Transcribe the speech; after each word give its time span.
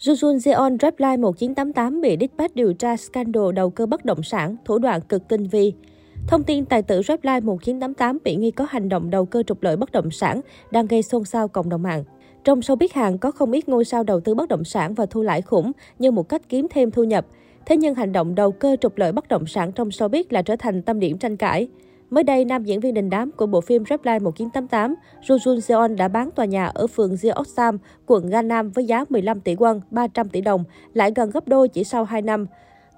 Jujun 0.00 0.38
Jeon 0.38 0.76
Reply 0.82 1.16
1988 1.16 2.00
bị 2.00 2.16
dispatch 2.20 2.54
điều 2.54 2.72
tra 2.72 2.96
scandal 2.96 3.52
đầu 3.54 3.70
cơ 3.70 3.86
bất 3.86 4.04
động 4.04 4.22
sản, 4.22 4.56
thủ 4.64 4.78
đoạn 4.78 5.00
cực 5.00 5.28
tinh 5.28 5.46
vi. 5.46 5.72
Thông 6.28 6.42
tin 6.42 6.64
tài 6.64 6.82
tử 6.82 7.02
Reply 7.02 7.40
1988 7.42 8.18
bị 8.24 8.36
nghi 8.36 8.50
có 8.50 8.66
hành 8.70 8.88
động 8.88 9.10
đầu 9.10 9.24
cơ 9.24 9.42
trục 9.42 9.62
lợi 9.62 9.76
bất 9.76 9.92
động 9.92 10.10
sản 10.10 10.40
đang 10.70 10.86
gây 10.86 11.02
xôn 11.02 11.24
xao 11.24 11.48
cộng 11.48 11.68
đồng 11.68 11.82
mạng. 11.82 12.04
Trong 12.44 12.60
showbiz 12.60 12.88
Hàn 12.92 13.18
có 13.18 13.30
không 13.30 13.52
ít 13.52 13.68
ngôi 13.68 13.84
sao 13.84 14.02
đầu 14.02 14.20
tư 14.20 14.34
bất 14.34 14.48
động 14.48 14.64
sản 14.64 14.94
và 14.94 15.06
thu 15.06 15.22
lãi 15.22 15.42
khủng 15.42 15.72
như 15.98 16.10
một 16.10 16.28
cách 16.28 16.42
kiếm 16.48 16.66
thêm 16.70 16.90
thu 16.90 17.04
nhập. 17.04 17.26
Thế 17.66 17.76
nhưng 17.76 17.94
hành 17.94 18.12
động 18.12 18.34
đầu 18.34 18.52
cơ 18.52 18.76
trục 18.80 18.98
lợi 18.98 19.12
bất 19.12 19.28
động 19.28 19.46
sản 19.46 19.72
trong 19.72 19.88
showbiz 19.88 20.24
là 20.30 20.42
trở 20.42 20.56
thành 20.56 20.82
tâm 20.82 21.00
điểm 21.00 21.18
tranh 21.18 21.36
cãi. 21.36 21.68
Mới 22.10 22.24
đây, 22.24 22.44
nam 22.44 22.64
diễn 22.64 22.80
viên 22.80 22.94
đình 22.94 23.10
đám 23.10 23.30
của 23.30 23.46
bộ 23.46 23.60
phim 23.60 23.84
Reply 23.84 24.18
1988, 24.18 24.94
Joo 25.22 25.36
Jun 25.36 25.60
Seon 25.60 25.96
đã 25.96 26.08
bán 26.08 26.30
tòa 26.30 26.44
nhà 26.44 26.66
ở 26.66 26.86
phường 26.86 27.14
Jeoksam, 27.14 27.78
quận 28.06 28.30
Gangnam 28.30 28.70
với 28.70 28.84
giá 28.84 29.04
15 29.08 29.40
tỷ 29.40 29.54
won, 29.54 29.80
300 29.90 30.28
tỷ 30.28 30.40
đồng, 30.40 30.64
lại 30.94 31.12
gần 31.16 31.30
gấp 31.30 31.48
đôi 31.48 31.68
chỉ 31.68 31.84
sau 31.84 32.04
2 32.04 32.22
năm. 32.22 32.46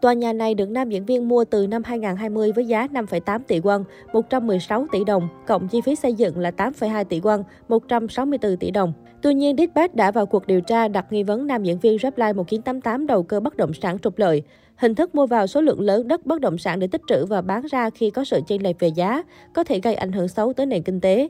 Tòa 0.01 0.13
nhà 0.13 0.33
này 0.33 0.55
được 0.55 0.71
nam 0.71 0.91
diễn 0.91 1.05
viên 1.05 1.29
mua 1.29 1.45
từ 1.45 1.67
năm 1.67 1.83
2020 1.85 2.53
với 2.53 2.67
giá 2.67 2.87
5,8 2.87 3.41
tỷ 3.49 3.61
won, 3.61 3.85
116 4.13 4.87
tỷ 4.93 5.05
đồng, 5.05 5.29
cộng 5.47 5.69
chi 5.69 5.81
phí 5.81 5.97
xây 5.97 6.15
dựng 6.15 6.39
là 6.39 6.51
8,2 6.51 7.05
tỷ 7.05 7.21
won, 7.21 7.43
164 7.69 8.57
tỷ 8.57 8.71
đồng. 8.71 8.93
Tuy 9.23 9.35
nhiên, 9.35 9.57
Dispatch 9.57 9.95
đã 9.95 10.11
vào 10.11 10.27
cuộc 10.27 10.47
điều 10.47 10.61
tra 10.61 10.89
đặt 10.89 11.13
nghi 11.13 11.23
vấn 11.23 11.47
nam 11.47 11.63
diễn 11.65 11.79
viên 11.79 11.99
Reply 11.99 12.33
1988 12.33 13.07
đầu 13.07 13.23
cơ 13.23 13.41
bất 13.41 13.57
động 13.57 13.73
sản 13.75 13.99
trục 13.99 14.19
lợi. 14.19 14.43
Hình 14.77 14.95
thức 14.95 15.15
mua 15.15 15.27
vào 15.27 15.47
số 15.47 15.61
lượng 15.61 15.81
lớn 15.81 16.09
đất 16.09 16.27
bất 16.27 16.41
động 16.41 16.59
sản 16.59 16.81
để 16.81 16.87
tích 16.87 17.01
trữ 17.09 17.27
và 17.27 17.41
bán 17.41 17.67
ra 17.71 17.91
khi 17.91 18.11
có 18.11 18.25
sự 18.25 18.41
chênh 18.47 18.63
lệch 18.63 18.79
về 18.79 18.89
giá, 18.89 19.23
có 19.55 19.65
thể 19.65 19.81
gây 19.81 19.95
ảnh 19.95 20.13
hưởng 20.13 20.29
xấu 20.29 20.53
tới 20.53 20.67
nền 20.67 20.83
kinh 20.83 21.01
tế. 21.01 21.29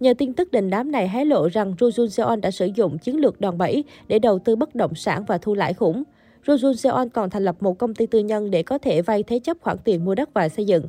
Nhờ 0.00 0.14
tin 0.18 0.32
tức 0.32 0.50
đình 0.50 0.70
đám 0.70 0.92
này 0.92 1.08
hé 1.08 1.24
lộ 1.24 1.48
rằng 1.48 1.74
Joo 1.78 1.90
Jun 1.90 2.08
Seon 2.08 2.36
đã 2.36 2.50
sử 2.50 2.66
dụng 2.74 2.98
chiến 2.98 3.16
lược 3.16 3.40
đòn 3.40 3.58
bẩy 3.58 3.84
để 4.08 4.18
đầu 4.18 4.38
tư 4.38 4.56
bất 4.56 4.74
động 4.74 4.94
sản 4.94 5.24
và 5.24 5.38
thu 5.38 5.54
lãi 5.54 5.74
khủng. 5.74 6.02
Joo 6.46 6.56
Jun 6.56 6.74
Seon 6.74 7.08
còn 7.08 7.30
thành 7.30 7.44
lập 7.44 7.56
một 7.60 7.78
công 7.78 7.94
ty 7.94 8.06
tư 8.06 8.18
nhân 8.18 8.50
để 8.50 8.62
có 8.62 8.78
thể 8.78 9.02
vay 9.02 9.22
thế 9.22 9.38
chấp 9.38 9.56
khoản 9.60 9.76
tiền 9.84 10.04
mua 10.04 10.14
đất 10.14 10.34
và 10.34 10.48
xây 10.48 10.64
dựng. 10.64 10.84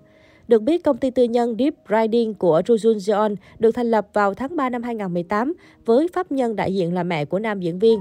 Được 0.47 0.61
biết, 0.61 0.83
công 0.83 0.97
ty 0.97 1.09
tư 1.09 1.23
nhân 1.23 1.55
Deep 1.59 1.73
Riding 1.89 2.33
của 2.33 2.61
Joo 2.65 2.75
Jun 2.75 2.97
Jeon 2.97 3.35
được 3.59 3.71
thành 3.71 3.91
lập 3.91 4.07
vào 4.13 4.33
tháng 4.33 4.55
3 4.55 4.69
năm 4.69 4.83
2018 4.83 5.53
với 5.85 6.07
pháp 6.13 6.31
nhân 6.31 6.55
đại 6.55 6.75
diện 6.75 6.93
là 6.93 7.03
mẹ 7.03 7.25
của 7.25 7.39
nam 7.39 7.59
diễn 7.59 7.79
viên. 7.79 7.99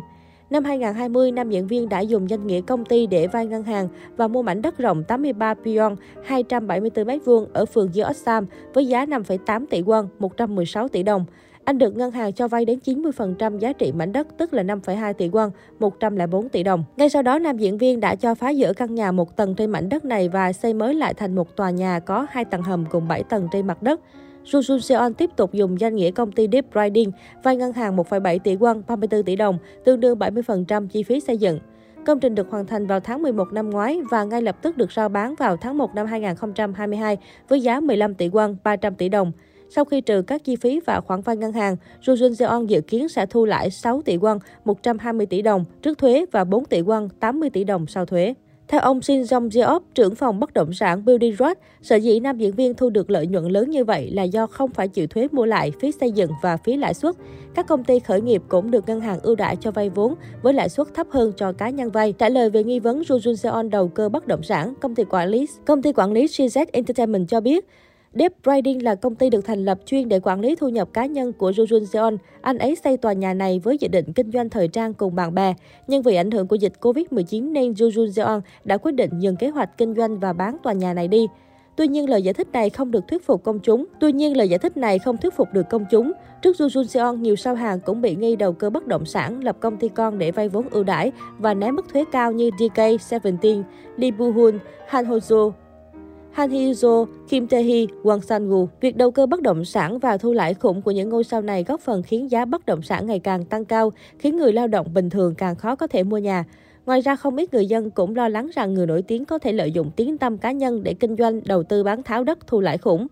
Năm 0.51 0.65
2020, 0.65 1.33
nam 1.33 1.51
diễn 1.51 1.67
viên 1.67 1.89
đã 1.89 2.01
dùng 2.01 2.31
danh 2.31 2.47
nghĩa 2.47 2.61
công 2.61 2.85
ty 2.85 3.07
để 3.07 3.27
vay 3.27 3.47
ngân 3.47 3.63
hàng 3.63 3.89
và 4.17 4.29
mua 4.29 4.43
mảnh 4.43 4.63
đất 4.63 4.79
rộng 4.79 5.05
83 5.05 5.55
pyon, 5.55 5.97
274 6.25 7.07
m2 7.07 7.47
ở 7.53 7.67
phường 7.67 7.91
Yeossam 7.95 8.47
với 8.75 8.87
giá 8.87 9.07
5,8 9.07 9.67
tỷ 9.71 9.83
won, 9.83 10.07
116 10.19 10.89
tỷ 10.89 11.03
đồng. 11.03 11.25
Anh 11.65 11.79
được 11.79 11.97
ngân 11.97 12.11
hàng 12.11 12.33
cho 12.33 12.49
vay 12.49 12.65
đến 12.65 12.79
90% 12.85 13.59
giá 13.59 13.73
trị 13.73 13.93
mảnh 13.93 14.13
đất, 14.13 14.27
tức 14.39 14.55
là 14.55 14.63
5,2 14.63 15.13
tỷ 15.13 15.29
won, 15.29 15.51
104 15.79 16.49
tỷ 16.49 16.63
đồng. 16.63 16.85
Ngay 16.97 17.09
sau 17.09 17.23
đó, 17.23 17.39
nam 17.39 17.59
diễn 17.59 17.79
viên 17.79 18.01
đã 18.01 18.15
cho 18.15 18.35
phá 18.35 18.51
giữa 18.51 18.73
căn 18.73 18.95
nhà 18.95 19.13
một 19.13 19.37
tầng 19.37 19.55
trên 19.55 19.71
mảnh 19.71 19.89
đất 19.89 20.05
này 20.05 20.29
và 20.29 20.53
xây 20.53 20.75
mới 20.75 20.95
lại 20.95 21.15
thành 21.15 21.35
một 21.35 21.57
tòa 21.57 21.71
nhà 21.71 22.01
có 22.01 22.27
hai 22.31 22.45
tầng 22.45 22.63
hầm 22.63 22.85
cùng 22.91 23.09
7 23.09 23.23
tầng 23.23 23.49
trên 23.53 23.67
mặt 23.67 23.83
đất. 23.83 24.01
Joo 24.45 24.61
Jun 24.61 24.79
Seon 24.79 25.15
tiếp 25.15 25.31
tục 25.37 25.53
dùng 25.53 25.81
danh 25.81 25.97
nghĩa 25.97 26.11
công 26.11 26.33
ty 26.33 26.49
Deep 26.53 26.65
Riding 26.75 27.13
vay 27.43 27.57
ngân 27.57 27.73
hàng 27.73 27.97
1,7 27.97 28.39
tỷ 28.39 28.57
won, 28.57 28.83
34 28.87 29.23
tỷ 29.23 29.37
đồng, 29.37 29.59
tương 29.85 30.01
đương 30.01 30.19
70% 30.19 30.89
chi 30.89 31.03
phí 31.03 31.21
xây 31.21 31.39
dựng. 31.39 31.59
Công 32.07 32.21
trình 32.21 32.35
được 32.35 32.51
hoàn 32.51 32.67
thành 32.67 32.87
vào 32.87 33.01
tháng 33.01 33.23
11 33.23 33.53
năm 33.53 33.71
ngoái 33.71 34.01
và 34.11 34.25
ngay 34.25 34.43
lập 34.43 34.57
tức 34.63 34.77
được 34.77 34.93
rao 34.93 35.09
bán 35.09 35.35
vào 35.35 35.57
tháng 35.57 35.79
1 35.79 35.95
năm 35.95 36.07
2022 36.07 37.19
với 37.49 37.61
giá 37.61 37.81
15 37.81 38.15
tỷ 38.15 38.29
won, 38.29 38.57
300 38.65 38.95
tỷ 38.95 39.09
đồng. 39.09 39.33
Sau 39.71 39.85
khi 39.85 40.01
trừ 40.01 40.23
các 40.23 40.45
chi 40.45 40.57
phí 40.57 40.81
và 40.87 41.01
khoản 41.01 41.21
vay 41.21 41.37
ngân 41.37 41.53
hàng, 41.53 41.77
Joo 42.03 42.15
Jun 42.15 42.35
Seon 42.35 42.67
dự 42.67 42.81
kiến 42.81 43.09
sẽ 43.09 43.27
thu 43.27 43.45
lãi 43.45 43.71
6 43.71 44.03
tỷ 44.03 44.17
won, 44.17 44.39
120 44.65 45.27
tỷ 45.27 45.43
đồng 45.43 45.65
trước 45.83 45.99
thuế 45.99 46.27
và 46.33 46.45
4 46.45 46.65
tỷ 46.65 46.83
won, 46.83 47.09
80 47.21 47.51
tỷ 47.51 47.65
đồng 47.65 47.87
sau 47.87 48.07
thuế. 48.07 48.35
Theo 48.69 48.81
ông 48.81 49.03
Shin 49.03 49.23
Jong 49.23 49.49
Jeop, 49.49 49.81
trưởng 49.95 50.15
phòng 50.15 50.41
bất 50.41 50.53
động 50.53 50.73
sản 50.73 51.05
Building 51.05 51.37
Road, 51.37 51.53
sở 51.83 51.97
dĩ 51.97 52.21
nam 52.21 52.39
diễn 52.39 52.55
viên 52.55 52.75
thu 52.75 52.91
được 52.91 53.11
lợi 53.11 53.27
nhuận 53.27 53.45
lớn 53.45 53.71
như 53.71 53.85
vậy 53.85 54.11
là 54.11 54.23
do 54.23 54.47
không 54.47 54.71
phải 54.71 54.89
chịu 54.89 55.07
thuế 55.07 55.29
mua 55.33 55.45
lại, 55.45 55.73
phí 55.81 55.93
xây 55.93 56.13
dựng 56.13 56.31
và 56.43 56.57
phí 56.57 56.77
lãi 56.77 56.95
suất. 56.95 57.15
Các 57.55 57.67
công 57.67 57.85
ty 57.85 57.99
khởi 58.01 58.21
nghiệp 58.21 58.43
cũng 58.49 58.71
được 58.71 58.89
ngân 58.89 59.01
hàng 59.01 59.21
ưu 59.23 59.35
đãi 59.35 59.57
cho 59.57 59.71
vay 59.71 59.91
vốn 59.91 60.15
với 60.43 60.55
lãi 60.55 60.69
suất 60.69 60.95
thấp 60.95 61.07
hơn 61.11 61.33
cho 61.37 61.53
cá 61.53 61.71
nhân 61.71 61.91
vay. 61.91 62.13
Trả 62.13 62.29
lời 62.29 62.51
về 62.51 62.65
nghi 62.65 62.81
vấn 62.81 63.01
Joo 63.01 63.19
Jun 63.19 63.35
Seon 63.35 63.71
đầu 63.71 63.89
cơ 63.89 64.09
bất 64.09 64.27
động 64.27 64.43
sản, 64.43 64.75
công 64.81 64.95
ty 64.95 65.05
quản 65.05 65.29
lý 65.29 65.47
công 65.67 65.83
ty 65.83 65.93
quản 65.93 66.13
lý 66.13 66.27
CZ 66.27 66.67
Entertainment 66.73 67.29
cho 67.29 67.41
biết, 67.41 67.69
Deep 68.15 68.33
Riding 68.47 68.85
là 68.85 68.95
công 68.95 69.15
ty 69.15 69.31
được 69.31 69.45
thành 69.45 69.65
lập 69.65 69.79
chuyên 69.87 70.09
để 70.09 70.21
quản 70.21 70.41
lý 70.41 70.55
thu 70.55 70.69
nhập 70.69 70.89
cá 70.93 71.07
nhân 71.07 71.33
của 71.33 71.51
Jujun 71.51 71.85
Seon. 71.85 72.17
Anh 72.41 72.59
ấy 72.59 72.77
xây 72.85 72.97
tòa 72.97 73.13
nhà 73.13 73.35
này 73.35 73.61
với 73.65 73.79
dự 73.79 73.89
định 73.89 74.13
kinh 74.13 74.31
doanh 74.31 74.51
thời 74.51 74.69
trang 74.69 74.95
cùng 74.95 75.15
bạn 75.15 75.35
bè. 75.35 75.55
Nhưng 75.87 76.03
vì 76.03 76.17
ảnh 76.17 76.31
hưởng 76.31 76.49
của 76.49 76.57
dịch 76.57 76.73
Covid-19 76.81 77.53
nên 77.53 77.73
Jujun 77.73 78.11
Seon 78.11 78.41
đã 78.65 78.77
quyết 78.77 78.93
định 78.93 79.11
dừng 79.19 79.37
kế 79.37 79.49
hoạch 79.49 79.79
kinh 79.79 79.95
doanh 79.95 80.19
và 80.19 80.33
bán 80.33 80.57
tòa 80.63 80.73
nhà 80.73 80.95
này 80.95 81.09
đi. 81.09 81.27
Tuy 81.77 81.89
nhiên, 81.89 82.11
lời 82.11 82.23
giải 82.23 82.35
thích 82.35 82.49
này 82.53 82.71
không 82.71 82.91
được 82.91 83.09
thuyết 83.09 83.27
phục 83.27 83.45
công 83.45 83.59
chúng. 83.59 83.85
Tuy 84.01 84.13
nhiên, 84.13 84.37
lời 84.37 84.49
giải 84.49 84.59
thích 84.59 84.77
này 84.77 84.99
không 84.99 85.17
thuyết 85.17 85.35
phục 85.37 85.49
được 85.53 85.69
công 85.71 85.85
chúng. 85.91 86.13
Trước 86.43 86.57
Joo 86.57 86.69
Jun 86.69 86.85
Seon, 86.85 87.23
nhiều 87.23 87.37
sao 87.37 87.55
hàng 87.55 87.81
cũng 87.81 88.01
bị 88.01 88.17
nghi 88.17 88.37
đầu 88.37 88.53
cơ 88.53 88.71
bất 88.71 88.87
động 88.87 89.05
sản, 89.05 89.45
lập 89.45 89.57
công 89.61 89.77
ty 89.77 89.89
con 89.89 90.19
để 90.19 90.31
vay 90.31 90.49
vốn 90.49 90.69
ưu 90.71 90.85
đãi 90.85 91.13
và 91.39 91.55
né 91.55 91.71
mức 91.71 91.89
thuế 91.93 92.05
cao 92.13 92.33
như 92.33 92.51
DK17, 92.59 93.63
Lee 93.97 94.11
Boo 94.11 94.31
Hoon, 94.31 94.59
Han 94.89 95.05
Ho 95.05 95.17
Joo, 95.17 95.53
Han 96.35 96.51
Hee-jo, 96.51 97.07
Kim 97.29 97.47
Tae-hee, 97.47 97.87
Won 98.03 98.19
Sang-woo. 98.19 98.67
Việc 98.81 98.97
đầu 98.97 99.11
cơ 99.11 99.27
bất 99.27 99.43
động 99.43 99.65
sản 99.65 99.99
và 99.99 100.17
thu 100.17 100.33
lãi 100.33 100.55
khủng 100.55 100.83
của 100.83 100.91
những 100.91 101.09
ngôi 101.09 101.25
sao 101.25 101.43
này 101.43 101.65
góp 101.65 101.81
phần 101.81 102.03
khiến 102.03 102.31
giá 102.31 102.45
bất 102.45 102.67
động 102.67 102.83
sản 102.83 103.07
ngày 103.07 103.19
càng 103.19 103.45
tăng 103.45 103.65
cao, 103.65 103.93
khiến 104.19 104.37
người 104.37 104.53
lao 104.53 104.67
động 104.67 104.95
bình 104.95 105.11
thường 105.11 105.35
càng 105.35 105.57
khó 105.57 105.77
có 105.77 105.87
thể 105.87 106.03
mua 106.03 106.19
nhà. 106.19 106.45
Ngoài 106.87 107.01
ra, 107.01 107.17
không 107.17 107.37
ít 107.37 107.55
người 107.55 107.67
dân 107.67 107.91
cũng 107.91 108.17
lo 108.17 108.29
lắng 108.29 108.51
rằng 108.55 108.75
người 108.75 108.87
nổi 108.87 109.03
tiếng 109.03 109.25
có 109.25 109.39
thể 109.39 109.53
lợi 109.53 109.73
dụng 109.73 109.91
tiếng 109.97 110.19
tăm 110.19 110.39
cá 110.39 110.53
nhân 110.53 110.83
để 110.83 110.95
kinh 110.95 111.17
doanh, 111.17 111.41
đầu 111.45 111.63
tư 111.63 111.85
bán 111.85 112.03
tháo 112.03 112.25
đất 112.25 112.47
thu 112.47 112.61
lãi 112.61 112.79
khủng. 112.79 113.07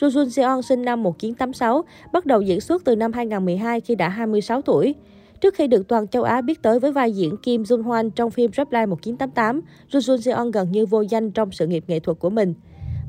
Ru 0.00 0.08
Jun 0.08 0.28
Seon 0.28 0.62
sinh 0.62 0.82
năm 0.82 1.02
1986, 1.02 1.84
bắt 2.12 2.26
đầu 2.26 2.40
diễn 2.40 2.60
xuất 2.60 2.84
từ 2.84 2.96
năm 2.96 3.12
2012 3.12 3.80
khi 3.80 3.94
đã 3.94 4.08
26 4.08 4.62
tuổi. 4.62 4.94
Trước 5.40 5.54
khi 5.54 5.66
được 5.66 5.88
toàn 5.88 6.08
châu 6.08 6.22
Á 6.22 6.40
biết 6.40 6.62
tới 6.62 6.80
với 6.80 6.92
vai 6.92 7.12
diễn 7.12 7.36
Kim 7.36 7.62
Jun-hwan 7.62 8.10
trong 8.10 8.30
phim 8.30 8.50
Reply 8.56 8.86
1988, 8.86 9.60
Joo 9.90 9.98
Jun 9.98 10.20
Seon 10.20 10.50
gần 10.50 10.72
như 10.72 10.86
vô 10.86 11.00
danh 11.00 11.30
trong 11.30 11.52
sự 11.52 11.66
nghiệp 11.66 11.84
nghệ 11.86 12.00
thuật 12.00 12.18
của 12.18 12.30
mình. 12.30 12.54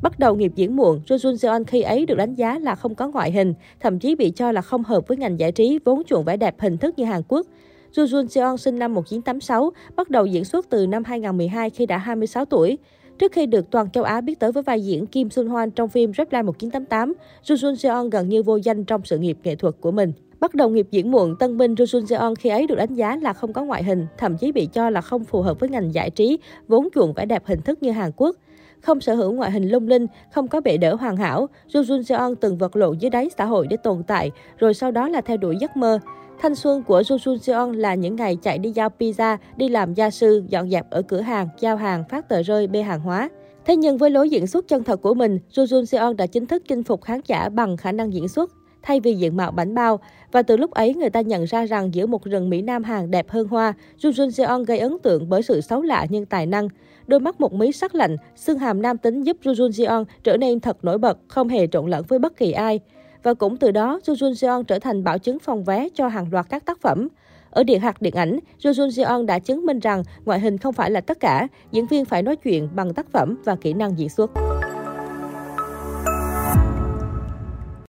Bắt 0.01 0.19
đầu 0.19 0.35
nghiệp 0.35 0.51
diễn 0.55 0.75
muộn, 0.75 1.01
Jo 1.07 1.15
Jun 1.15 1.35
Seon 1.35 1.63
khi 1.63 1.81
ấy 1.81 2.05
được 2.05 2.15
đánh 2.15 2.35
giá 2.35 2.59
là 2.59 2.75
không 2.75 2.95
có 2.95 3.07
ngoại 3.07 3.31
hình, 3.31 3.53
thậm 3.79 3.99
chí 3.99 4.15
bị 4.15 4.29
cho 4.29 4.51
là 4.51 4.61
không 4.61 4.83
hợp 4.83 5.07
với 5.07 5.17
ngành 5.17 5.39
giải 5.39 5.51
trí 5.51 5.79
vốn 5.85 6.03
chuộng 6.03 6.23
vẻ 6.23 6.37
đẹp 6.37 6.55
hình 6.59 6.77
thức 6.77 6.99
như 6.99 7.05
Hàn 7.05 7.21
Quốc. 7.27 7.47
Jo 7.95 8.05
Jun 8.05 8.27
Seon 8.27 8.57
sinh 8.57 8.79
năm 8.79 8.93
1986, 8.93 9.71
bắt 9.95 10.09
đầu 10.09 10.25
diễn 10.25 10.45
xuất 10.45 10.69
từ 10.69 10.87
năm 10.87 11.03
2012 11.03 11.69
khi 11.69 11.85
đã 11.85 11.97
26 11.97 12.45
tuổi. 12.45 12.77
Trước 13.19 13.31
khi 13.31 13.45
được 13.45 13.71
toàn 13.71 13.89
châu 13.89 14.03
Á 14.03 14.21
biết 14.21 14.39
tới 14.39 14.51
với 14.51 14.63
vai 14.63 14.85
diễn 14.85 15.05
Kim 15.05 15.29
Sun 15.29 15.47
Hoan 15.47 15.71
trong 15.71 15.89
phim 15.89 16.13
Reply 16.13 16.41
1988, 16.41 17.13
Jo 17.43 17.55
Jun 17.55 17.75
Seon 17.75 18.09
gần 18.09 18.29
như 18.29 18.43
vô 18.43 18.55
danh 18.55 18.85
trong 18.85 19.01
sự 19.03 19.17
nghiệp 19.17 19.37
nghệ 19.43 19.55
thuật 19.55 19.75
của 19.81 19.91
mình. 19.91 20.13
Bắt 20.39 20.55
đầu 20.55 20.69
nghiệp 20.69 20.87
diễn 20.91 21.11
muộn, 21.11 21.35
tân 21.39 21.57
binh 21.57 21.73
Jo 21.73 21.85
Jun 21.85 22.05
Seon 22.05 22.35
khi 22.35 22.49
ấy 22.49 22.67
được 22.67 22.75
đánh 22.75 22.93
giá 22.93 23.17
là 23.21 23.33
không 23.33 23.53
có 23.53 23.63
ngoại 23.63 23.83
hình, 23.83 24.07
thậm 24.17 24.37
chí 24.37 24.51
bị 24.51 24.67
cho 24.73 24.89
là 24.89 25.01
không 25.01 25.25
phù 25.25 25.41
hợp 25.41 25.59
với 25.59 25.69
ngành 25.69 25.93
giải 25.93 26.09
trí, 26.09 26.37
vốn 26.67 26.87
chuộng 26.95 27.13
vẻ 27.13 27.25
đẹp 27.25 27.43
hình 27.45 27.61
thức 27.61 27.83
như 27.83 27.91
Hàn 27.91 28.11
Quốc. 28.15 28.35
Không 28.81 29.01
sở 29.01 29.15
hữu 29.15 29.31
ngoại 29.33 29.51
hình 29.51 29.69
lung 29.69 29.87
linh, 29.87 30.07
không 30.31 30.47
có 30.47 30.61
bệ 30.61 30.77
đỡ 30.77 30.95
hoàn 30.95 31.17
hảo, 31.17 31.47
Ju 31.73 31.81
Jun 31.81 32.03
Seon 32.03 32.35
từng 32.35 32.57
vật 32.57 32.75
lộn 32.75 32.97
dưới 32.97 33.09
đáy 33.09 33.29
xã 33.37 33.45
hội 33.45 33.67
để 33.69 33.77
tồn 33.77 34.03
tại, 34.03 34.31
rồi 34.57 34.73
sau 34.73 34.91
đó 34.91 35.09
là 35.09 35.21
theo 35.21 35.37
đuổi 35.37 35.55
giấc 35.59 35.77
mơ. 35.77 35.99
Thanh 36.39 36.55
xuân 36.55 36.83
của 36.83 37.01
Ju 37.01 37.17
Jun 37.17 37.37
Seon 37.37 37.73
là 37.73 37.95
những 37.95 38.15
ngày 38.15 38.37
chạy 38.41 38.57
đi 38.57 38.71
giao 38.71 38.89
pizza, 38.99 39.37
đi 39.57 39.69
làm 39.69 39.93
gia 39.93 40.09
sư, 40.09 40.43
dọn 40.49 40.69
dẹp 40.69 40.89
ở 40.89 41.01
cửa 41.01 41.21
hàng, 41.21 41.49
giao 41.59 41.77
hàng, 41.77 42.03
phát 42.09 42.29
tờ 42.29 42.41
rơi, 42.41 42.67
bê 42.67 42.81
hàng 42.81 42.99
hóa. 42.99 43.29
Thế 43.65 43.75
nhưng 43.75 43.97
với 43.97 44.09
lối 44.09 44.29
diễn 44.29 44.47
xuất 44.47 44.67
chân 44.67 44.83
thật 44.83 45.01
của 45.01 45.13
mình, 45.13 45.39
Ju 45.51 45.65
Jun 45.65 45.85
Seon 45.85 46.13
đã 46.13 46.27
chính 46.27 46.45
thức 46.45 46.63
chinh 46.67 46.83
phục 46.83 47.01
khán 47.01 47.21
giả 47.27 47.49
bằng 47.49 47.77
khả 47.77 47.91
năng 47.91 48.13
diễn 48.13 48.27
xuất 48.27 48.51
thay 48.85 49.00
vì 49.00 49.13
diện 49.13 49.38
mạo 49.38 49.51
bánh 49.51 49.75
bao. 49.75 50.00
Và 50.31 50.41
từ 50.41 50.57
lúc 50.57 50.72
ấy, 50.72 50.94
người 50.94 51.09
ta 51.09 51.22
nhận 51.22 51.46
ra 51.46 51.66
rằng 51.66 51.94
giữa 51.94 52.06
một 52.06 52.23
rừng 52.23 52.50
Mỹ 52.50 52.62
Nam 52.62 52.84
hàng 52.84 53.12
đẹp 53.12 53.29
hơn 53.29 53.47
hoa, 53.47 53.73
Jun 54.01 54.12
Jun 54.12 54.29
Seon 54.29 54.63
gây 54.63 54.79
ấn 54.79 54.97
tượng 55.03 55.29
bởi 55.29 55.44
sự 55.44 55.61
xấu 55.61 55.82
lạ 55.82 56.05
nhưng 56.09 56.26
tài 56.26 56.46
năng. 56.46 56.70
Đôi 57.08 57.20
mắt 57.20 57.41
một 57.41 57.53
mí 57.53 57.72
sắc 57.72 57.96
lạnh, 57.96 58.17
xương 58.35 58.59
hàm 58.59 58.82
nam 58.82 58.97
tính 58.97 59.23
giúp 59.23 59.37
Jun 59.43 59.53
Jun 59.53 59.72
Seon 59.72 60.03
trở 60.23 60.37
nên 60.37 60.59
thật 60.59 60.78
nổi 60.85 60.97
bật, 60.97 61.17
không 61.28 61.49
hề 61.49 61.67
trộn 61.67 61.90
lẫn 61.90 62.05
với 62.08 62.20
bất 62.20 62.37
kỳ 62.37 62.52
ai. 62.52 62.79
Và 63.23 63.34
cũng 63.34 63.58
từ 63.58 63.72
đó, 63.72 63.99
Jun 64.05 64.14
Jun 64.14 64.34
Seon 64.34 64.64
trở 64.64 64.79
thành 64.79 65.03
bảo 65.03 65.17
chứng 65.17 65.40
phòng 65.40 65.64
vé 65.64 65.88
cho 65.93 66.08
hàng 66.08 66.28
loạt 66.31 66.46
các 66.49 66.66
tác 66.66 66.81
phẩm. 66.81 67.08
Ở 67.49 67.64
điện 67.64 67.79
hạt 67.81 68.02
điện 68.02 68.14
ảnh, 68.16 68.40
Jo 68.59 68.72
Jun 68.72 68.91
Seon 68.91 69.26
đã 69.26 69.40
chứng 69.40 69.66
minh 69.66 69.79
rằng 69.79 70.03
ngoại 70.26 70.40
hình 70.40 70.58
không 70.58 70.73
phải 70.73 70.91
là 70.91 71.02
tất 71.02 71.20
cả, 71.20 71.47
diễn 71.72 71.85
viên 71.85 72.05
phải 72.05 72.23
nói 72.23 72.35
chuyện 72.35 72.70
bằng 72.76 72.93
tác 72.93 73.11
phẩm 73.11 73.38
và 73.46 73.55
kỹ 73.55 73.73
năng 73.73 73.99
diễn 73.99 74.09
xuất. 74.09 74.31